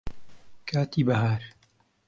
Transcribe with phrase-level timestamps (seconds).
[0.67, 1.41] کاتی بەهار